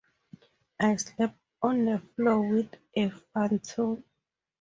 [0.79, 4.03] I slept on the floor with a futon.